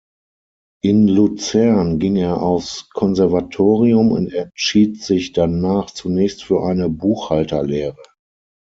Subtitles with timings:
[0.81, 7.97] In Luzern ging er aufs Konservatorium und entschied sich danach zunächst für eine Buchhalter-Lehre.